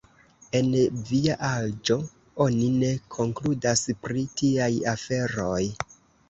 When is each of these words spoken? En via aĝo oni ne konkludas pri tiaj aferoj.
En 0.59 0.67
via 1.09 1.35
aĝo 1.49 1.97
oni 2.45 2.69
ne 2.77 2.89
konkludas 3.17 3.85
pri 4.07 4.25
tiaj 4.41 4.71
aferoj. 4.95 5.61